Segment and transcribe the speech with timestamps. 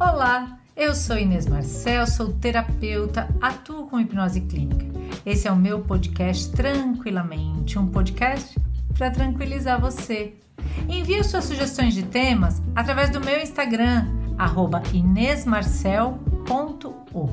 [0.00, 4.86] Olá, eu sou Inês Marcel, sou terapeuta, atuo com hipnose clínica.
[5.26, 8.56] Esse é o meu podcast Tranquilamente, um podcast
[8.96, 10.36] para tranquilizar você.
[10.88, 14.06] Envie suas sugestões de temas através do meu Instagram,
[14.94, 17.28] inesmarcel.o.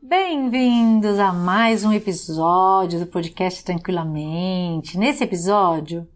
[0.00, 4.96] Bem-vindos a mais um episódio do podcast Tranquilamente.
[4.96, 6.08] Nesse episódio,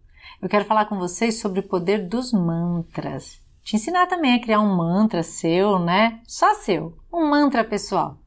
[0.43, 3.41] eu quero falar com vocês sobre o poder dos mantras.
[3.63, 6.21] Te ensinar também a criar um mantra seu, né?
[6.27, 8.19] Só seu, um mantra pessoal.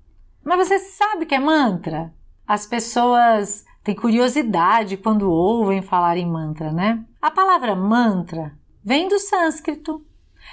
[0.42, 2.14] Mas você sabe que é mantra?
[2.48, 7.04] As pessoas têm curiosidade quando ouvem falar em mantra, né?
[7.22, 10.02] A palavra mantra vem do sânscrito,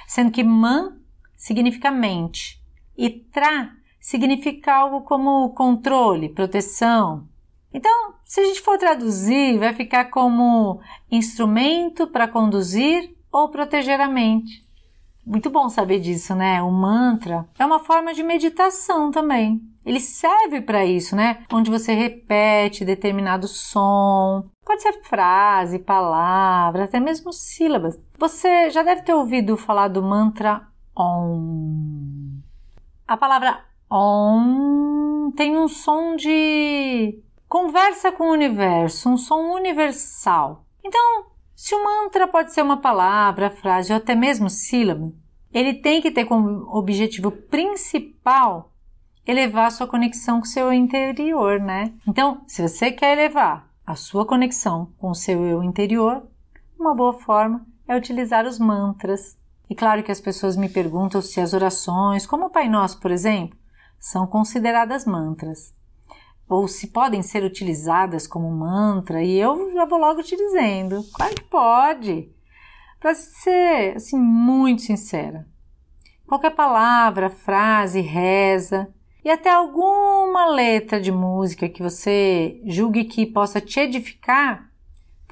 [0.09, 0.97] sendo que man
[1.37, 2.61] significa mente
[2.99, 3.71] e tra
[4.01, 7.29] significa algo como controle, proteção,
[7.73, 14.09] então, se a gente for traduzir, vai ficar como instrumento para conduzir ou proteger a
[14.09, 14.63] mente.
[15.25, 16.61] Muito bom saber disso, né?
[16.63, 19.61] O mantra é uma forma de meditação também.
[19.85, 21.45] Ele serve para isso, né?
[21.53, 24.45] Onde você repete determinado som.
[24.65, 27.99] Pode ser frase, palavra, até mesmo sílabas.
[28.19, 32.41] Você já deve ter ouvido falar do mantra Om.
[33.07, 40.65] A palavra Om tem um som de Conversa com o universo, um som universal.
[40.83, 45.13] Então, se o mantra pode ser uma palavra, frase ou até mesmo sílaba,
[45.53, 48.73] ele tem que ter como objetivo principal
[49.27, 51.93] elevar a sua conexão com o seu interior, né?
[52.09, 56.27] Então, se você quer elevar a sua conexão com o seu eu interior,
[56.81, 59.37] uma boa forma é utilizar os mantras.
[59.69, 63.11] E claro que as pessoas me perguntam se as orações, como o Pai Nosso, por
[63.11, 63.59] exemplo,
[63.99, 65.75] são consideradas mantras
[66.53, 71.35] ou se podem ser utilizadas como mantra, e eu já vou logo te dizendo, claro
[71.35, 72.31] que pode.
[73.01, 75.47] Para ser assim muito sincera,
[76.27, 78.93] qualquer palavra, frase, reza
[79.25, 84.71] e até alguma letra de música que você julgue que possa te edificar,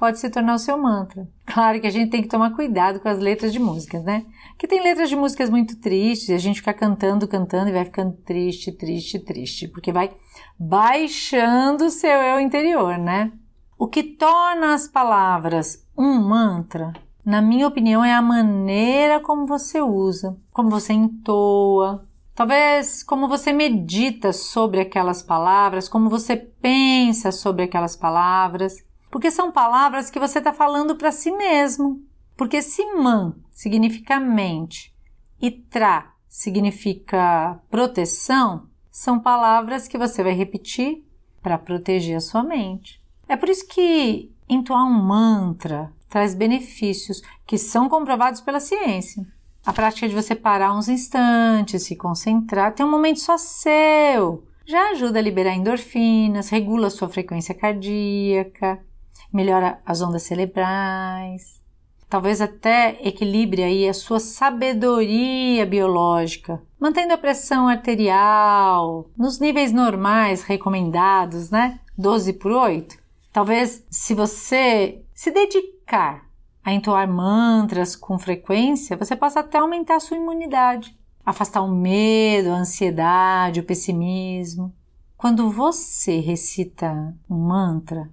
[0.01, 1.29] pode se tornar o seu mantra.
[1.45, 4.25] Claro que a gente tem que tomar cuidado com as letras de músicas, né?
[4.57, 7.85] Que tem letras de músicas muito tristes e a gente fica cantando, cantando e vai
[7.85, 10.09] ficando triste, triste, triste, porque vai
[10.57, 13.31] baixando o seu eu interior, né?
[13.77, 19.81] O que torna as palavras um mantra, na minha opinião, é a maneira como você
[19.81, 27.65] usa, como você entoa, talvez como você medita sobre aquelas palavras, como você pensa sobre
[27.65, 28.77] aquelas palavras
[29.11, 32.01] porque são palavras que você está falando para si mesmo.
[32.37, 34.95] Porque se man significa mente
[35.39, 41.05] e tra significa proteção, são palavras que você vai repetir
[41.41, 43.01] para proteger a sua mente.
[43.27, 49.25] É por isso que entoar um mantra traz benefícios que são comprovados pela ciência.
[49.65, 54.89] A prática de você parar uns instantes, se concentrar, ter um momento só seu, já
[54.89, 58.83] ajuda a liberar endorfinas, regula a sua frequência cardíaca,
[59.31, 61.61] melhora as ondas cerebrais,
[62.09, 70.43] talvez até equilibre aí a sua sabedoria biológica, mantendo a pressão arterial nos níveis normais
[70.43, 71.79] recomendados, né?
[71.97, 72.97] 12 por 8.
[73.31, 76.25] Talvez se você se dedicar
[76.63, 82.51] a entoar mantras com frequência, você possa até aumentar a sua imunidade, afastar o medo,
[82.51, 84.73] a ansiedade, o pessimismo.
[85.17, 88.09] Quando você recita um mantra,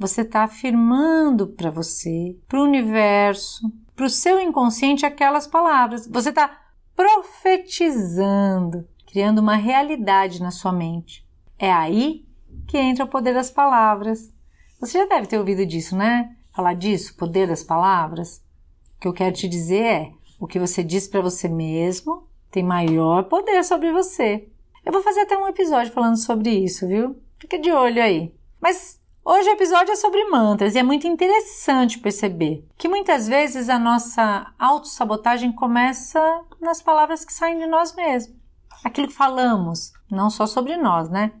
[0.00, 6.06] você está afirmando para você, para o universo, para o seu inconsciente aquelas palavras.
[6.06, 6.58] Você está
[6.96, 11.28] profetizando, criando uma realidade na sua mente.
[11.58, 12.26] É aí
[12.66, 14.32] que entra o poder das palavras.
[14.80, 16.34] Você já deve ter ouvido disso, né?
[16.50, 18.42] Falar disso, poder das palavras.
[18.96, 22.62] O que eu quero te dizer é: o que você diz para você mesmo tem
[22.62, 24.48] maior poder sobre você.
[24.82, 27.20] Eu vou fazer até um episódio falando sobre isso, viu?
[27.38, 28.34] Fica de olho aí.
[28.58, 33.68] Mas Hoje o episódio é sobre mantras e é muito interessante perceber que muitas vezes
[33.68, 38.34] a nossa autossabotagem começa nas palavras que saem de nós mesmos.
[38.82, 41.32] Aquilo que falamos, não só sobre nós, né?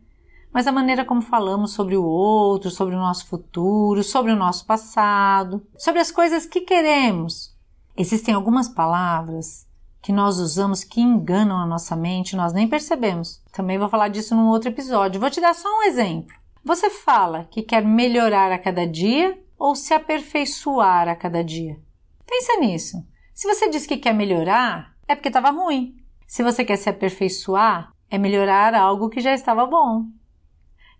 [0.52, 4.66] Mas a maneira como falamos sobre o outro, sobre o nosso futuro, sobre o nosso
[4.66, 7.56] passado, sobre as coisas que queremos.
[7.96, 9.66] Existem algumas palavras
[10.02, 13.42] que nós usamos que enganam a nossa mente, nós nem percebemos.
[13.52, 15.20] Também vou falar disso num outro episódio.
[15.20, 16.39] Vou te dar só um exemplo.
[16.64, 21.80] Você fala que quer melhorar a cada dia ou se aperfeiçoar a cada dia?
[22.26, 22.96] Pensa nisso.
[23.32, 25.96] Se você diz que quer melhorar, é porque estava ruim.
[26.26, 30.04] Se você quer se aperfeiçoar, é melhorar algo que já estava bom.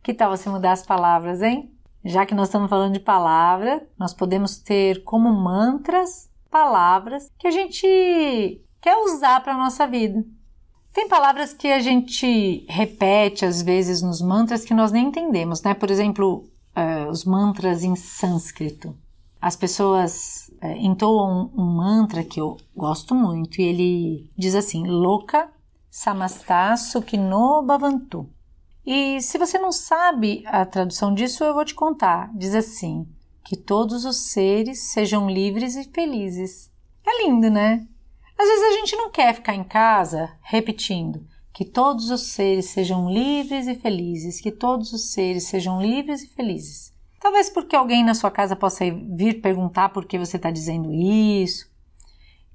[0.03, 1.71] Que tal você mudar as palavras, hein?
[2.03, 7.51] Já que nós estamos falando de palavra, nós podemos ter como mantras palavras que a
[7.51, 10.25] gente quer usar para a nossa vida.
[10.93, 15.73] Tem palavras que a gente repete às vezes nos mantras que nós nem entendemos, né?
[15.73, 16.45] Por exemplo,
[16.77, 18.97] uh, os mantras em sânscrito.
[19.41, 25.49] As pessoas uh, entoam um mantra que eu gosto muito e ele diz assim: Loka
[25.89, 28.29] samasta sukhino bhavantu.
[28.85, 32.31] E se você não sabe a tradução disso, eu vou te contar.
[32.35, 33.07] Diz assim:
[33.45, 36.71] que todos os seres sejam livres e felizes.
[37.07, 37.87] É lindo, né?
[38.41, 43.11] Às vezes a gente não quer ficar em casa repetindo que todos os seres sejam
[43.11, 46.91] livres e felizes, que todos os seres sejam livres e felizes.
[47.21, 48.83] Talvez porque alguém na sua casa possa
[49.15, 51.71] vir perguntar por que você está dizendo isso.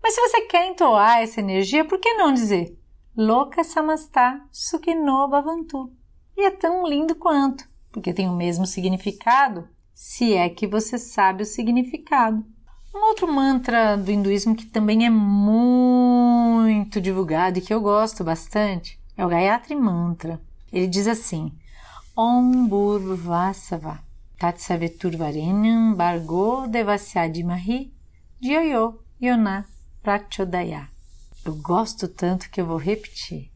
[0.01, 2.75] Mas se você quer entoar essa energia, por que não dizer
[3.15, 5.93] Loka Samastha Sukhino Bhavantu?
[6.35, 11.43] E é tão lindo quanto, porque tem o mesmo significado, se é que você sabe
[11.43, 12.43] o significado.
[12.95, 18.97] Um outro mantra do hinduísmo que também é muito divulgado e que eu gosto bastante
[19.17, 20.39] é o Gayatri Mantra.
[20.71, 21.51] Ele diz assim:
[22.15, 23.99] Om Burvasava
[24.39, 27.93] Tatsaveturvarenyam Bargo Devasyadimahi
[28.39, 29.65] Dyoyo Yona
[30.01, 30.87] Prachodaya.
[31.43, 33.51] Eu gosto tanto que eu vou repetir.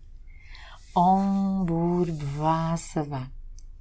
[0.94, 3.32] Om Burvasava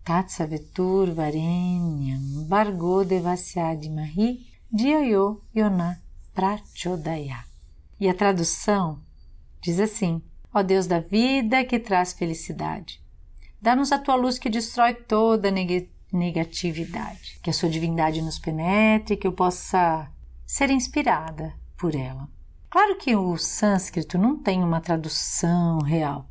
[0.04, 5.98] Tatsaveturvarenyam Bargo Devasyadimahi Dioyo Yona
[6.34, 7.42] Prachodaya.
[7.98, 9.00] E a tradução
[9.62, 10.20] diz assim:
[10.52, 13.02] Ó Deus da vida que traz felicidade,
[13.62, 19.16] dá-nos a tua luz que destrói toda neg negatividade, que a sua divindade nos penetre,
[19.16, 20.10] que eu possa
[20.46, 22.28] ser inspirada por ela.
[22.68, 26.28] Claro que o sânscrito não tem uma tradução real.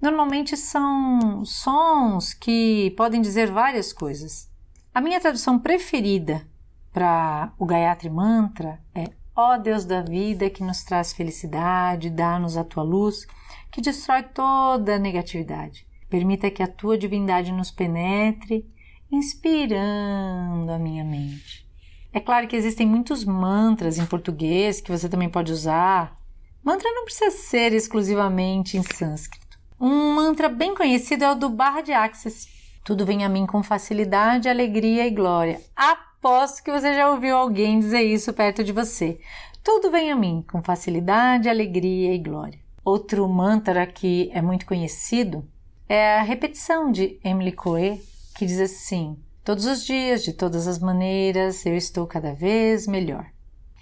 [0.00, 4.48] Normalmente são sons que podem dizer várias coisas.
[4.94, 6.48] A minha tradução preferida
[6.92, 12.64] para o Gayatri Mantra é Ó Deus da vida que nos traz felicidade, dá-nos a
[12.64, 13.26] tua luz,
[13.70, 15.86] que destrói toda a negatividade.
[16.10, 18.68] Permita que a tua divindade nos penetre,
[19.10, 21.66] inspirando a minha mente.
[22.12, 26.16] É claro que existem muitos mantras em português que você também pode usar.
[26.62, 29.58] Mantra não precisa ser exclusivamente em sânscrito.
[29.80, 32.46] Um mantra bem conhecido é o do Barra de Axis.
[32.84, 35.60] Tudo vem a mim com facilidade, alegria e glória.
[35.76, 39.18] A Aposto que você já ouviu alguém dizer isso perto de você.
[39.64, 42.60] Tudo vem a mim com facilidade, alegria e glória.
[42.84, 45.48] Outro mantra que é muito conhecido
[45.88, 48.02] é a repetição de Emily Coe,
[48.36, 53.24] que diz assim: Todos os dias, de todas as maneiras, eu estou cada vez melhor.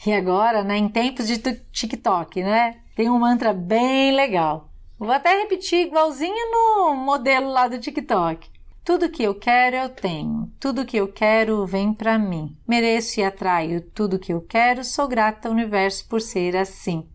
[0.06, 2.78] E agora, né, em tempos de TikTok, né?
[2.94, 4.70] Tem um mantra bem legal.
[4.96, 8.48] Vou até repetir igualzinho no modelo lá do TikTok.
[8.88, 12.56] Tudo que eu quero eu tenho, tudo que eu quero vem para mim.
[12.66, 17.06] Mereço e atraio tudo que eu quero, sou grata ao universo por ser assim.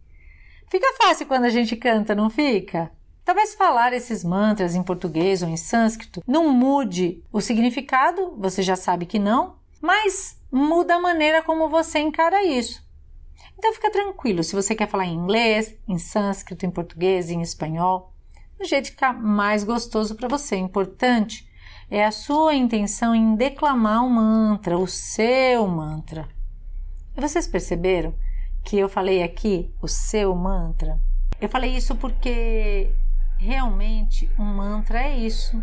[0.69, 2.91] Fica fácil quando a gente canta, não fica?
[3.25, 8.75] Talvez falar esses mantras em português ou em sânscrito não mude o significado, você já
[8.75, 12.87] sabe que não, mas muda a maneira como você encara isso.
[13.57, 18.13] Então fica tranquilo, se você quer falar em inglês, em sânscrito, em português, em espanhol,
[18.59, 20.55] do jeito que ficar mais gostoso para você.
[20.55, 21.51] Importante
[21.89, 26.27] é a sua intenção em declamar um mantra, o seu mantra.
[27.15, 28.13] E vocês perceberam
[28.63, 30.99] que eu falei aqui o seu mantra?
[31.39, 32.89] Eu falei isso porque
[33.37, 35.61] realmente um mantra é isso.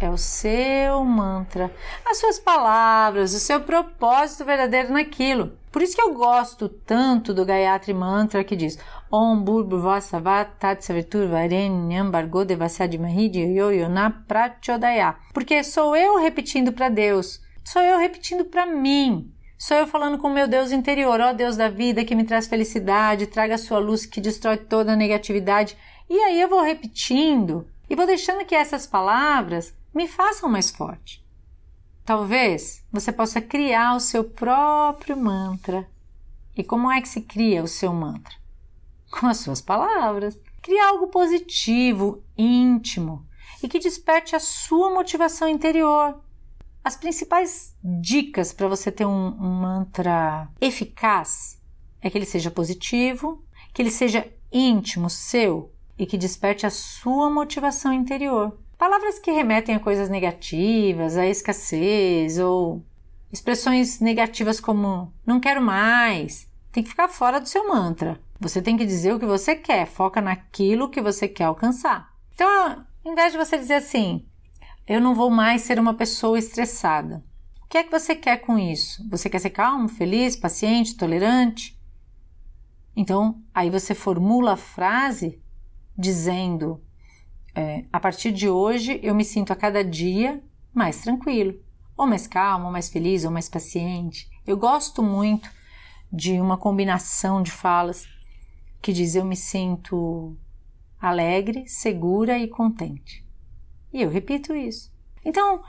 [0.00, 1.70] É o seu mantra,
[2.04, 5.56] as suas palavras, o seu propósito verdadeiro naquilo.
[5.70, 8.78] Por isso que eu gosto tanto do Gayatri Mantra que diz
[9.10, 15.16] Om Bhurbhuvasavat Tatsavitur Varenyam Bargo Devasyadimahi Yoyona Prachodaya.
[15.32, 19.32] Porque sou eu repetindo para Deus, sou eu repetindo para mim.
[19.56, 22.46] Sou eu falando com o meu Deus interior, ó Deus da vida que me traz
[22.46, 25.76] felicidade, traga a sua luz que destrói toda a negatividade.
[26.10, 31.24] E aí eu vou repetindo e vou deixando que essas palavras me façam mais forte.
[32.04, 35.88] Talvez você possa criar o seu próprio mantra.
[36.56, 38.34] E como é que se cria o seu mantra?
[39.14, 40.40] com as suas palavras.
[40.60, 43.26] Crie algo positivo, íntimo
[43.62, 46.20] e que desperte a sua motivação interior.
[46.82, 51.60] As principais dicas para você ter um, um mantra eficaz
[52.00, 57.30] é que ele seja positivo, que ele seja íntimo, seu e que desperte a sua
[57.30, 58.58] motivação interior.
[58.84, 62.84] Palavras que remetem a coisas negativas, a escassez ou
[63.32, 68.20] expressões negativas como não quero mais, tem que ficar fora do seu mantra.
[68.38, 72.12] Você tem que dizer o que você quer, foca naquilo que você quer alcançar.
[72.34, 74.26] Então, ao invés de você dizer assim,
[74.86, 77.24] eu não vou mais ser uma pessoa estressada,
[77.62, 79.02] o que é que você quer com isso?
[79.08, 81.80] Você quer ser calmo, feliz, paciente, tolerante?
[82.94, 85.40] Então, aí você formula a frase
[85.96, 86.83] dizendo:
[87.54, 90.42] é, a partir de hoje eu me sinto a cada dia
[90.72, 91.58] mais tranquilo,
[91.96, 94.28] ou mais calmo, ou mais feliz, ou mais paciente.
[94.46, 95.48] Eu gosto muito
[96.12, 98.06] de uma combinação de falas
[98.82, 100.36] que diz: eu me sinto
[101.00, 103.24] alegre, segura e contente.
[103.92, 104.92] E eu repito isso.
[105.24, 105.62] Então,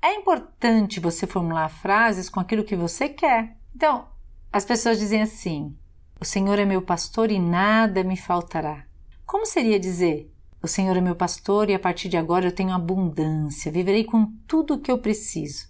[0.00, 3.56] é importante você formular frases com aquilo que você quer.
[3.74, 4.08] Então,
[4.52, 5.76] as pessoas dizem assim:
[6.20, 8.86] O Senhor é meu pastor e nada me faltará.
[9.26, 10.31] Como seria dizer:
[10.62, 14.26] O Senhor é meu pastor e a partir de agora eu tenho abundância, viverei com
[14.46, 15.66] tudo o que eu preciso.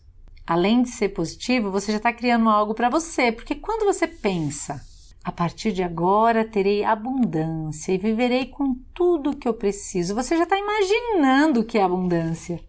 [0.47, 4.85] Além de ser positivo, você já está criando algo para você, porque quando você pensa,
[5.25, 10.37] a partir de agora terei abundância e viverei com tudo o que eu preciso, você
[10.37, 12.61] já está imaginando o que é abundância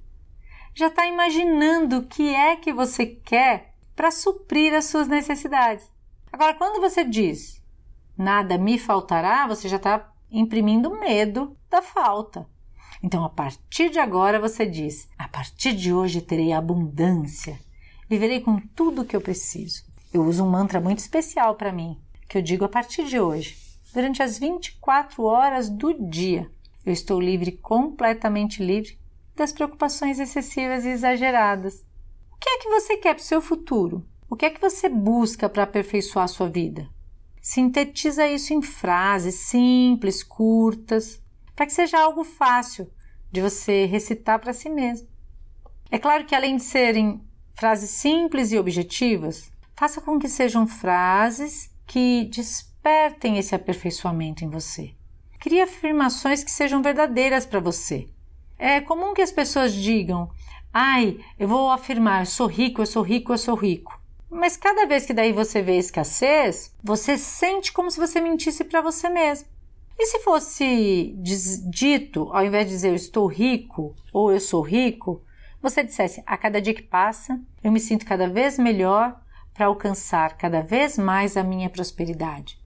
[0.76, 5.90] já está imaginando o que é que você quer para suprir as suas necessidades.
[6.32, 7.62] Agora, quando você diz
[8.18, 12.48] nada me faltará, você já está imprimindo medo da falta.
[13.02, 17.60] Então, a partir de agora, você diz: a partir de hoje terei abundância,
[18.08, 19.84] viverei com tudo o que eu preciso.
[20.14, 22.00] Eu uso um mantra muito especial para mim,
[22.30, 23.58] que eu digo a partir de hoje,
[23.92, 26.48] durante as 24 horas do dia.
[26.86, 29.00] Eu estou livre, completamente livre
[29.36, 31.84] das preocupações excessivas e exageradas.
[32.32, 34.06] O que é que você quer para o seu futuro?
[34.30, 36.88] O que é que você busca para aperfeiçoar a sua vida?
[37.42, 41.23] Sintetiza isso em frases simples, curtas,
[41.56, 42.90] para que seja algo fácil
[43.32, 45.08] de você recitar para si mesmo.
[45.92, 47.22] É claro que além de serem
[47.54, 54.94] frases simples e objetivas, faça com que sejam frases que despertem esse aperfeiçoamento em você.
[55.40, 58.08] Crie afirmações que sejam verdadeiras para você,
[58.58, 60.30] é comum que as pessoas digam:
[60.74, 64.00] ai, eu vou afirmar, eu sou rico, eu sou rico, eu sou rico.
[64.30, 68.82] Mas cada vez que daí você vê escassez, você sente como se você mentisse para
[68.82, 69.48] você mesmo.
[69.98, 71.16] E se fosse
[71.70, 75.24] dito, ao invés de dizer eu estou rico ou eu sou rico,
[75.62, 79.20] você dissesse a cada dia que passa, eu me sinto cada vez melhor
[79.54, 82.60] para alcançar cada vez mais a minha prosperidade.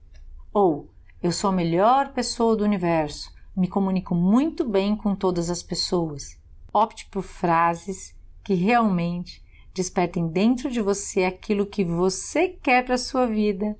[0.52, 0.90] Ou
[1.22, 6.38] eu sou a melhor pessoa do universo, me comunico muito bem com todas as pessoas.
[6.72, 9.44] Opte por frases que realmente
[9.74, 13.76] despertem dentro de você aquilo que você quer para a sua vida.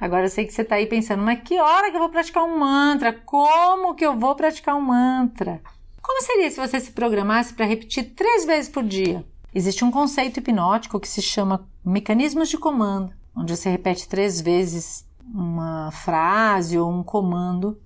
[0.00, 2.44] Agora eu sei que você está aí pensando, mas que hora que eu vou praticar
[2.44, 3.12] um mantra?
[3.12, 5.60] Como que eu vou praticar um mantra?
[6.00, 9.24] Como seria se você se programasse para repetir três vezes por dia?
[9.54, 15.06] Existe um conceito hipnótico que se chama mecanismos de comando, onde você repete três vezes
[15.34, 17.80] uma frase ou um comando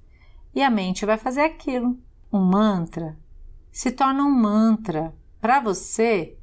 [0.54, 1.98] e a mente vai fazer aquilo.
[2.32, 3.16] Um mantra
[3.72, 6.36] se torna um mantra para você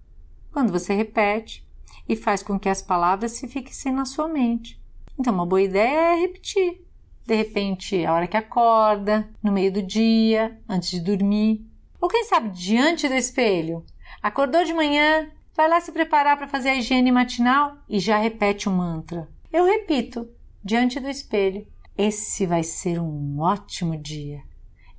[0.52, 1.66] quando você repete
[2.08, 4.79] e faz com que as palavras se fixem na sua mente.
[5.20, 6.82] Então, uma boa ideia é repetir.
[7.28, 12.24] De repente, a hora que acorda, no meio do dia, antes de dormir, ou quem
[12.24, 13.86] sabe diante do espelho.
[14.24, 18.70] Acordou de manhã, vai lá se preparar para fazer a higiene matinal e já repete
[18.70, 19.28] o mantra.
[19.52, 20.30] Eu repito
[20.64, 21.68] diante do espelho.
[21.98, 24.42] Esse vai ser um ótimo dia.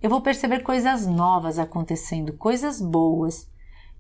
[0.03, 3.51] Eu vou perceber coisas novas acontecendo, coisas boas,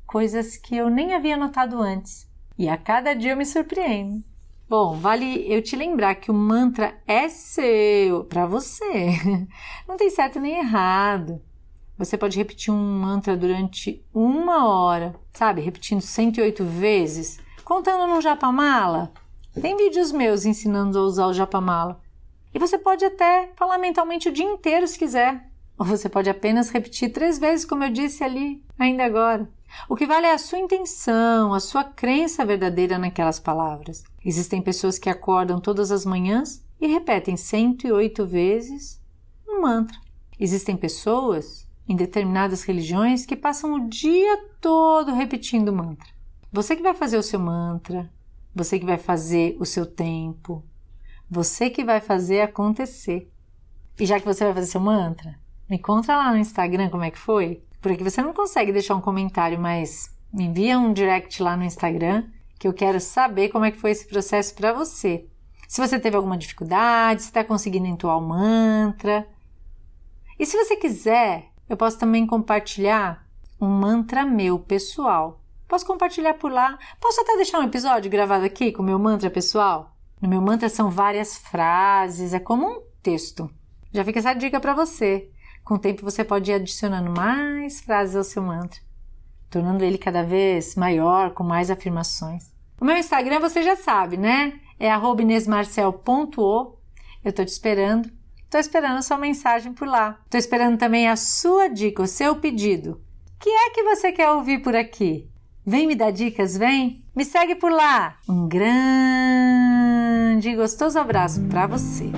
[0.06, 2.30] coisas que eu nem havia notado antes.
[2.58, 4.22] E a cada dia eu me surpreendo.
[4.70, 9.18] Bom, vale eu te lembrar que o mantra é seu, para você.
[9.88, 11.42] Não tem certo nem errado.
[11.98, 15.60] Você pode repetir um mantra durante uma hora, sabe?
[15.60, 19.12] Repetindo 108 vezes, contando no japamala.
[19.60, 22.00] Tem vídeos meus ensinando a usar o japamala.
[22.54, 25.50] E você pode até falar mentalmente o dia inteiro se quiser.
[25.76, 29.50] Ou você pode apenas repetir três vezes, como eu disse ali, ainda agora.
[29.88, 34.04] O que vale é a sua intenção, a sua crença verdadeira naquelas palavras.
[34.24, 39.00] Existem pessoas que acordam todas as manhãs e repetem 108 vezes
[39.48, 39.98] um mantra.
[40.38, 46.08] Existem pessoas em determinadas religiões que passam o dia todo repetindo mantra.
[46.52, 48.10] Você que vai fazer o seu mantra,
[48.54, 50.64] você que vai fazer o seu tempo,
[51.30, 53.30] você que vai fazer acontecer.
[53.98, 57.10] E já que você vai fazer seu mantra, me conta lá no Instagram como é
[57.10, 57.62] que foi.
[57.80, 62.24] Porque você não consegue deixar um comentário, mas me envia um direct lá no Instagram
[62.58, 65.26] que eu quero saber como é que foi esse processo para você.
[65.66, 69.26] Se você teve alguma dificuldade, se está conseguindo entoar o mantra.
[70.38, 73.26] E se você quiser, eu posso também compartilhar
[73.60, 75.40] um mantra meu pessoal.
[75.66, 76.78] Posso compartilhar por lá.
[77.00, 79.96] Posso até deixar um episódio gravado aqui com o meu mantra pessoal?
[80.20, 83.48] No meu mantra são várias frases, é como um texto.
[83.92, 85.30] Já fica essa dica para você.
[85.70, 88.80] Com o tempo você pode ir adicionando mais frases ao seu mantra,
[89.48, 92.52] tornando ele cada vez maior, com mais afirmações.
[92.80, 94.58] O meu Instagram você já sabe, né?
[94.80, 96.74] É inesmarcel.o.
[97.24, 98.10] Eu tô te esperando.
[98.50, 100.18] Tô esperando a sua mensagem por lá.
[100.28, 103.00] Tô esperando também a sua dica, o seu pedido.
[103.36, 105.30] O que é que você quer ouvir por aqui?
[105.64, 107.04] Vem me dar dicas, vem?
[107.14, 108.18] Me segue por lá.
[108.28, 112.10] Um grande e gostoso abraço para você.